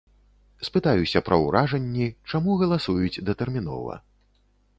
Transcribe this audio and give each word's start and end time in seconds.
Спытаюся 0.69 1.21
пра 1.27 1.35
ўражанні, 1.41 2.07
чаму 2.33 2.57
галасуюць 2.63 3.23
датэрмінова. 3.29 4.01